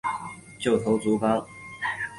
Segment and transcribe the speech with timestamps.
[0.57, 1.45] 旧头足纲